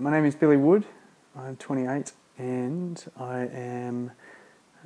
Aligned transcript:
My 0.00 0.10
name 0.10 0.24
is 0.24 0.34
Billy 0.34 0.56
Wood. 0.56 0.86
I'm 1.36 1.56
28 1.56 2.12
and 2.38 3.04
I 3.18 3.40
am. 3.40 4.10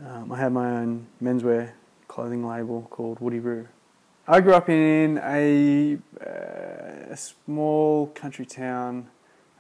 Um, 0.04 0.33
I 0.33 0.38
have 0.38 0.50
my 0.50 0.68
own 0.68 1.06
menswear 1.22 1.71
clothing 2.08 2.44
label 2.44 2.88
called 2.90 3.21
Woody 3.21 3.38
Roo. 3.38 3.69
I 4.27 4.40
grew 4.40 4.54
up 4.54 4.69
in 4.69 5.21
a, 5.22 5.98
uh, 6.21 7.12
a 7.12 7.16
small 7.16 8.08
country 8.08 8.45
town 8.45 9.06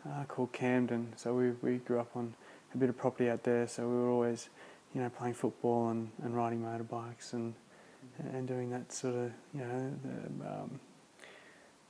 uh, 0.04 0.24
called 0.24 0.52
Camden. 0.52 1.12
So 1.14 1.34
we, 1.34 1.50
we 1.62 1.78
grew 1.78 2.00
up 2.00 2.10
on 2.16 2.34
a 2.74 2.76
bit 2.76 2.88
of 2.88 2.98
property 2.98 3.30
out 3.30 3.44
there. 3.44 3.68
So 3.68 3.86
we 3.86 3.94
were 3.94 4.10
always, 4.10 4.48
you 4.92 5.02
know, 5.02 5.08
playing 5.08 5.34
football 5.34 5.90
and, 5.90 6.10
and 6.24 6.34
riding 6.34 6.62
motorbikes 6.62 7.32
and 7.32 7.54
and 8.32 8.48
doing 8.48 8.70
that 8.70 8.92
sort 8.92 9.14
of, 9.14 9.32
you 9.54 9.60
know, 9.60 9.92
the, 10.02 10.48
um, 10.48 10.80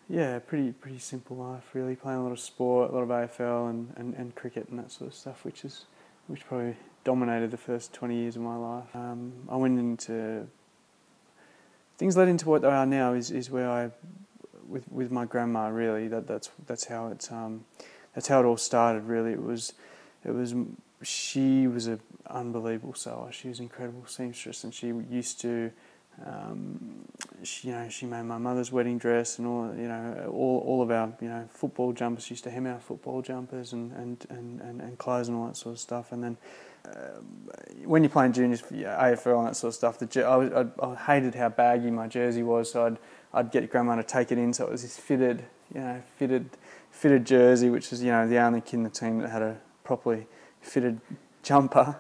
yeah, 0.08 0.38
pretty 0.38 0.72
pretty 0.72 0.98
simple 0.98 1.36
life 1.36 1.70
really. 1.74 1.96
Playing 1.96 2.20
a 2.20 2.22
lot 2.22 2.32
of 2.32 2.40
sport, 2.40 2.90
a 2.90 2.94
lot 2.94 3.02
of 3.02 3.08
AFL 3.08 3.70
and, 3.70 3.92
and, 3.96 4.14
and 4.14 4.34
cricket 4.34 4.68
and 4.68 4.78
that 4.78 4.90
sort 4.90 5.10
of 5.10 5.14
stuff, 5.14 5.44
which 5.44 5.64
is 5.64 5.86
which 6.26 6.46
probably 6.46 6.76
dominated 7.04 7.50
the 7.50 7.56
first 7.56 7.92
20 7.92 8.14
years 8.16 8.36
of 8.36 8.42
my 8.42 8.56
life. 8.56 8.94
Um, 8.94 9.32
I 9.48 9.56
went 9.56 9.78
into 9.78 10.46
things 11.96 12.16
led 12.16 12.28
into 12.28 12.48
what 12.48 12.62
they 12.62 12.68
are 12.68 12.86
now 12.86 13.12
is, 13.12 13.30
is 13.30 13.50
where 13.50 13.70
I 13.70 13.90
with 14.68 14.90
with 14.90 15.10
my 15.10 15.24
grandma 15.24 15.68
really 15.68 16.08
that 16.08 16.26
that's 16.26 16.50
that's 16.66 16.86
how 16.86 17.08
it's 17.08 17.30
um, 17.30 17.64
that's 18.14 18.28
how 18.28 18.40
it 18.40 18.44
all 18.44 18.56
started 18.56 19.04
really 19.04 19.32
it 19.32 19.42
was 19.42 19.74
it 20.24 20.32
was 20.32 20.54
she 21.02 21.66
was 21.66 21.86
an 21.86 22.00
unbelievable 22.28 22.94
sewer 22.94 23.30
she 23.30 23.48
was 23.48 23.58
an 23.58 23.64
incredible 23.64 24.06
seamstress 24.06 24.64
and 24.64 24.72
she 24.72 24.86
used 25.10 25.40
to 25.40 25.70
um, 26.24 27.06
she, 27.42 27.68
you 27.68 27.74
know, 27.74 27.88
she 27.88 28.06
made 28.06 28.22
my 28.22 28.38
mother's 28.38 28.70
wedding 28.70 28.98
dress 28.98 29.38
and 29.38 29.46
all, 29.46 29.74
you 29.76 29.88
know, 29.88 30.30
all, 30.32 30.62
all 30.66 30.82
of 30.82 30.90
our, 30.90 31.12
you 31.20 31.28
know, 31.28 31.48
football 31.50 31.92
jumpers. 31.92 32.24
She 32.24 32.34
used 32.34 32.44
to 32.44 32.50
hem 32.50 32.66
our 32.66 32.78
football 32.78 33.20
jumpers 33.22 33.72
and, 33.72 33.92
and, 33.92 34.26
and, 34.30 34.60
and, 34.60 34.80
and 34.80 34.98
clothes 34.98 35.28
and 35.28 35.36
all 35.36 35.46
that 35.46 35.56
sort 35.56 35.74
of 35.74 35.80
stuff. 35.80 36.12
And 36.12 36.22
then 36.22 36.36
uh, 36.86 37.20
when 37.84 38.02
you're 38.02 38.10
playing 38.10 38.32
juniors, 38.32 38.62
AFL 38.62 39.38
and 39.38 39.48
that 39.48 39.56
sort 39.56 39.70
of 39.70 39.74
stuff, 39.74 39.98
the, 39.98 40.24
I, 40.24 40.36
was, 40.36 40.52
I, 40.52 40.86
I 40.86 40.94
hated 40.94 41.34
how 41.34 41.48
baggy 41.48 41.90
my 41.90 42.06
jersey 42.06 42.42
was, 42.42 42.70
so 42.70 42.86
I'd, 42.86 42.98
I'd 43.32 43.50
get 43.50 43.68
grandma 43.70 43.96
to 43.96 44.02
take 44.02 44.30
it 44.30 44.38
in, 44.38 44.52
so 44.52 44.66
it 44.66 44.70
was 44.70 44.82
this 44.82 44.96
fitted, 44.96 45.44
you 45.74 45.80
know, 45.80 46.02
fitted, 46.16 46.50
fitted 46.90 47.24
jersey, 47.24 47.70
which 47.70 47.90
was, 47.90 48.02
you 48.02 48.10
know, 48.10 48.28
the 48.28 48.38
only 48.38 48.60
kid 48.60 48.74
in 48.74 48.82
the 48.84 48.90
team 48.90 49.18
that 49.20 49.30
had 49.30 49.42
a 49.42 49.58
properly 49.82 50.26
fitted 50.60 51.00
jumper. 51.42 51.96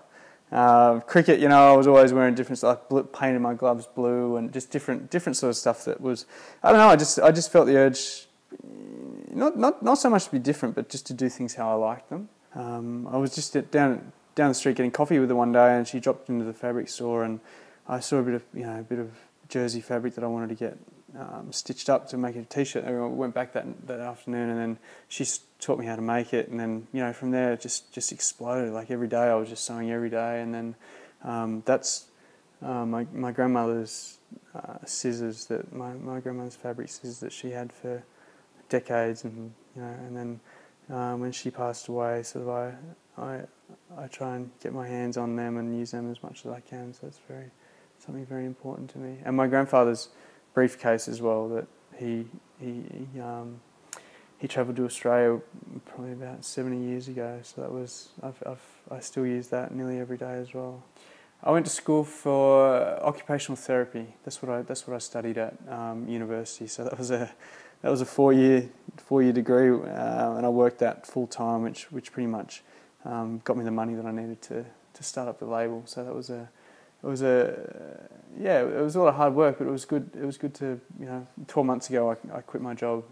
Uh, 0.52 1.00
cricket, 1.00 1.40
you 1.40 1.48
know, 1.48 1.72
I 1.72 1.76
was 1.76 1.86
always 1.86 2.12
wearing 2.12 2.34
different 2.34 2.58
stuff, 2.58 2.80
painted 3.12 3.40
my 3.40 3.54
gloves 3.54 3.86
blue 3.86 4.36
and 4.36 4.52
just 4.52 4.70
different, 4.70 5.10
different 5.10 5.36
sort 5.36 5.50
of 5.50 5.56
stuff 5.56 5.84
that 5.86 6.00
was, 6.00 6.26
I 6.62 6.70
don't 6.70 6.78
know, 6.78 6.88
I 6.88 6.96
just, 6.96 7.18
I 7.18 7.32
just 7.32 7.50
felt 7.50 7.66
the 7.66 7.76
urge, 7.76 8.26
not, 9.32 9.58
not, 9.58 9.82
not 9.82 9.94
so 9.94 10.08
much 10.10 10.26
to 10.26 10.30
be 10.30 10.38
different, 10.38 10.76
but 10.76 10.88
just 10.88 11.06
to 11.06 11.12
do 11.12 11.28
things 11.28 11.54
how 11.54 11.70
I 11.70 11.74
liked 11.74 12.08
them. 12.08 12.28
Um, 12.54 13.08
I 13.08 13.16
was 13.16 13.34
just 13.34 13.52
down, 13.72 14.12
down 14.36 14.48
the 14.48 14.54
street 14.54 14.76
getting 14.76 14.92
coffee 14.92 15.18
with 15.18 15.28
her 15.28 15.34
one 15.34 15.50
day, 15.50 15.76
and 15.76 15.88
she 15.88 15.98
dropped 15.98 16.28
into 16.28 16.44
the 16.44 16.52
fabric 16.52 16.88
store, 16.88 17.24
and 17.24 17.40
I 17.88 17.98
saw 17.98 18.18
a 18.18 18.22
bit 18.22 18.34
of, 18.34 18.44
you 18.54 18.64
know, 18.64 18.78
a 18.78 18.82
bit 18.82 19.00
of 19.00 19.10
jersey 19.48 19.80
fabric 19.80 20.14
that 20.14 20.24
I 20.24 20.28
wanted 20.28 20.50
to 20.50 20.54
get 20.54 20.78
um, 21.18 21.52
stitched 21.52 21.88
up 21.90 22.08
to 22.08 22.16
make 22.16 22.36
a 22.36 22.44
t-shirt. 22.44 22.84
And 22.84 23.10
we 23.10 23.16
went 23.16 23.34
back 23.34 23.52
that 23.54 23.86
that 23.86 24.00
afternoon, 24.00 24.50
and 24.50 24.58
then 24.58 24.78
she 25.08 25.24
taught 25.64 25.78
me 25.78 25.86
how 25.86 25.96
to 25.96 26.02
make 26.02 26.34
it. 26.34 26.48
And 26.48 26.60
then 26.60 26.86
you 26.92 27.00
know 27.00 27.12
from 27.12 27.30
there 27.30 27.52
it 27.52 27.60
just 27.60 27.92
just 27.92 28.12
exploded. 28.12 28.72
Like 28.72 28.90
every 28.90 29.08
day 29.08 29.30
I 29.30 29.34
was 29.34 29.48
just 29.48 29.64
sewing 29.64 29.90
every 29.90 30.10
day, 30.10 30.42
and 30.42 30.54
then 30.54 30.74
um, 31.22 31.62
that's 31.64 32.06
uh, 32.62 32.84
my 32.84 33.06
my 33.12 33.32
grandmother's 33.32 34.18
uh, 34.54 34.84
scissors 34.84 35.46
that 35.46 35.72
my 35.72 35.92
my 35.94 36.20
grandmother's 36.20 36.56
fabric 36.56 36.88
scissors 36.88 37.20
that 37.20 37.32
she 37.32 37.50
had 37.50 37.72
for 37.72 38.02
decades, 38.68 39.24
and 39.24 39.52
you 39.74 39.82
know, 39.82 39.88
and 40.06 40.16
then 40.16 40.40
um, 40.90 41.20
when 41.20 41.32
she 41.32 41.50
passed 41.50 41.88
away, 41.88 42.22
sort 42.22 42.46
of 42.46 42.50
I 42.50 42.74
I 43.16 43.40
I 43.96 44.06
try 44.08 44.36
and 44.36 44.50
get 44.62 44.72
my 44.72 44.86
hands 44.86 45.16
on 45.16 45.36
them 45.36 45.56
and 45.56 45.78
use 45.78 45.90
them 45.90 46.10
as 46.10 46.22
much 46.22 46.44
as 46.44 46.52
I 46.52 46.60
can. 46.60 46.92
So 46.92 47.06
it's 47.06 47.20
very 47.26 47.50
something 47.98 48.26
very 48.26 48.44
important 48.44 48.90
to 48.90 48.98
me. 48.98 49.18
And 49.24 49.36
my 49.36 49.46
grandfather's 49.46 50.08
briefcase 50.52 51.08
as 51.08 51.22
well 51.22 51.48
that 51.48 51.66
he 51.96 52.26
he 52.60 52.82
he, 53.12 53.20
um, 53.20 53.60
he 54.44 54.48
travelled 54.48 54.76
to 54.76 54.84
Australia 54.84 55.40
probably 55.86 56.12
about 56.12 56.44
70 56.44 56.76
years 56.76 57.08
ago. 57.08 57.40
So 57.42 57.62
that 57.62 57.72
was 57.72 58.10
I've, 58.22 58.42
I've 58.44 58.60
I 58.90 59.00
still 59.00 59.24
use 59.24 59.48
that 59.48 59.74
nearly 59.74 59.98
every 59.98 60.18
day 60.18 60.34
as 60.34 60.52
well. 60.52 60.82
I 61.42 61.50
went 61.50 61.64
to 61.64 61.72
school 61.72 62.04
for 62.04 62.76
occupational 63.02 63.56
therapy. 63.56 64.06
That's 64.22 64.42
what 64.42 64.54
I 64.54 64.60
that's 64.60 64.86
what 64.86 64.94
I 64.94 64.98
studied 64.98 65.38
at 65.38 65.54
um, 65.66 66.06
university. 66.06 66.66
So 66.66 66.84
that 66.84 66.98
was 66.98 67.10
a 67.10 67.32
that 67.80 67.88
was 67.88 68.02
a 68.02 68.04
four 68.04 68.34
year 68.34 68.68
four 68.98 69.22
year 69.22 69.32
degree, 69.32 69.70
uh, 69.70 70.36
and 70.36 70.44
I 70.44 70.50
worked 70.50 70.78
that 70.80 71.06
full 71.06 71.26
time, 71.26 71.62
which 71.62 71.90
which 71.90 72.12
pretty 72.12 72.26
much 72.26 72.62
um, 73.06 73.40
got 73.44 73.56
me 73.56 73.64
the 73.64 73.70
money 73.70 73.94
that 73.94 74.04
I 74.04 74.12
needed 74.12 74.42
to 74.42 74.66
to 74.92 75.02
start 75.02 75.26
up 75.26 75.38
the 75.38 75.46
label. 75.46 75.84
So 75.86 76.04
that 76.04 76.14
was 76.14 76.28
a 76.28 76.50
it 77.02 77.06
was 77.06 77.22
a 77.22 78.08
yeah, 78.38 78.60
it 78.60 78.82
was 78.82 78.94
a 78.94 79.00
lot 79.00 79.08
of 79.08 79.14
hard 79.14 79.34
work, 79.34 79.56
but 79.56 79.66
it 79.66 79.70
was 79.70 79.86
good. 79.86 80.10
It 80.14 80.26
was 80.26 80.36
good 80.36 80.52
to 80.56 80.78
you 81.00 81.06
know. 81.06 81.26
Twelve 81.46 81.66
months 81.66 81.88
ago, 81.88 82.10
I, 82.10 82.36
I 82.36 82.40
quit 82.42 82.62
my 82.62 82.74
job, 82.74 83.04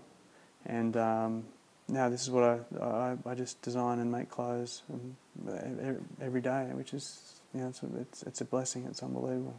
and 0.67 0.97
um, 0.97 1.45
now 1.89 2.09
this 2.09 2.23
is 2.23 2.31
what 2.31 2.45
I, 2.45 2.59
I, 2.81 3.17
I 3.27 3.35
just 3.35 3.61
design 3.63 3.99
and 3.99 4.11
make 4.11 4.29
clothes 4.29 4.83
and 4.89 6.07
every 6.21 6.41
day, 6.41 6.69
which 6.73 6.95
is 6.95 7.41
you 7.55 7.61
know 7.61 7.69
it's 7.69 7.83
it's, 7.83 8.23
it's 8.23 8.41
a 8.41 8.45
blessing. 8.45 8.87
It's 8.89 9.03
unbelievable. 9.03 9.57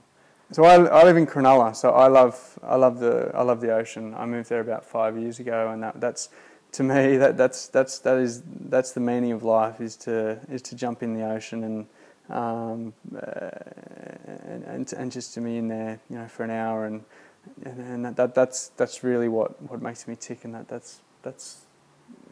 So 0.51 0.65
I, 0.65 0.83
I 0.85 1.03
live 1.03 1.17
in 1.17 1.25
Cronulla, 1.25 1.75
so 1.75 1.91
I 1.91 2.07
love 2.07 2.59
I 2.61 2.75
love 2.75 2.99
the 2.99 3.31
I 3.33 3.43
love 3.43 3.61
the 3.61 3.73
ocean. 3.73 4.13
I 4.15 4.25
moved 4.25 4.49
there 4.49 4.61
about 4.61 4.85
five 4.85 5.17
years 5.17 5.39
ago, 5.39 5.69
and 5.71 5.83
that, 5.83 5.99
that's 5.99 6.29
to 6.73 6.83
me 6.83 7.17
that 7.17 7.37
that's 7.37 7.67
that's 7.67 7.99
that 7.99 8.17
is 8.17 8.43
that's 8.69 8.91
the 8.91 8.99
meaning 8.99 9.31
of 9.31 9.43
life 9.43 9.79
is 9.81 9.95
to 9.97 10.39
is 10.49 10.61
to 10.63 10.75
jump 10.75 11.01
in 11.01 11.13
the 11.13 11.23
ocean 11.23 11.63
and 11.63 11.87
um, 12.29 12.93
uh, 13.15 13.49
and, 14.45 14.63
and, 14.63 14.93
and 14.93 15.11
just 15.11 15.33
to 15.33 15.41
be 15.41 15.57
in 15.57 15.67
there, 15.67 15.99
you 16.09 16.17
know, 16.17 16.27
for 16.27 16.43
an 16.43 16.51
hour, 16.51 16.85
and 16.85 17.03
and, 17.65 17.79
and 17.79 18.05
that, 18.05 18.15
that, 18.15 18.35
that's 18.35 18.69
that's 18.69 19.03
really 19.03 19.27
what, 19.27 19.61
what 19.63 19.81
makes 19.81 20.07
me 20.07 20.15
tick, 20.15 20.45
and 20.45 20.53
that 20.55 20.67
that's 20.67 21.01
that's 21.21 21.65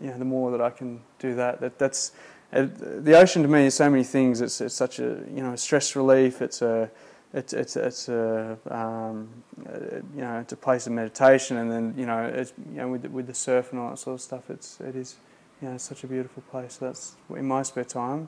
you 0.02 0.10
know, 0.10 0.18
the 0.18 0.26
more 0.26 0.52
that 0.52 0.62
I 0.62 0.70
can 0.70 1.02
do 1.20 1.36
that, 1.36 1.62
that 1.62 1.78
that's 1.78 2.12
uh, 2.54 2.68
the 2.74 3.18
ocean 3.18 3.42
to 3.44 3.48
me 3.48 3.66
is 3.66 3.76
so 3.76 3.90
many 3.90 4.04
things. 4.04 4.42
It's, 4.42 4.60
it's 4.62 4.76
such 4.76 5.00
a 5.00 5.24
you 5.34 5.42
know 5.42 5.56
stress 5.56 5.96
relief. 5.96 6.42
It's 6.42 6.62
a 6.62 6.90
it's 7.34 7.54
it's 7.54 7.76
it's 7.76 8.10
a 8.10 8.58
um, 8.70 9.30
uh, 9.66 9.98
you 10.16 10.22
know 10.22 10.40
it's 10.40 10.54
a 10.54 10.58
place 10.58 10.88
of 10.88 10.94
meditation, 10.94 11.58
and 11.58 11.72
then 11.72 11.94
you 11.98 12.06
know 12.06 12.24
it's 12.24 12.54
you 12.72 12.78
know 12.78 12.90
with 12.90 13.04
the, 13.04 13.10
with 13.10 13.28
the 13.28 13.34
surf 13.34 13.72
and 13.72 13.80
all 13.80 13.90
that 13.92 14.00
sort 14.00 14.16
of 14.16 14.22
stuff. 14.22 14.50
It's 14.50 14.80
it 14.82 14.96
is 14.96 15.16
you 15.62 15.70
know 15.70 15.78
such 15.78 16.04
a 16.04 16.08
beautiful 16.08 16.44
place. 16.52 16.78
That's 16.78 17.16
in 17.30 17.46
my 17.46 17.64
spare 17.64 17.86
time. 17.86 18.28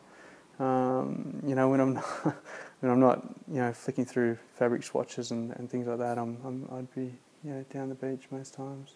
Um, 0.59 1.41
you 1.45 1.55
know, 1.55 1.69
when 1.69 1.79
I'm 1.79 1.93
not, 1.95 2.35
when 2.83 2.91
I'm 2.91 2.99
not, 2.99 3.23
you 3.47 3.61
know, 3.61 3.71
flicking 3.71 4.03
through 4.03 4.37
fabric 4.55 4.83
swatches 4.83 5.31
and, 5.31 5.51
and 5.51 5.71
things 5.71 5.87
like 5.87 5.99
that, 5.99 6.17
I'm, 6.17 6.37
I'm 6.43 6.67
I'd 6.69 6.93
be 6.93 7.15
you 7.41 7.51
know 7.51 7.65
down 7.71 7.87
the 7.87 7.95
beach 7.95 8.27
most 8.29 8.53
times. 8.53 8.95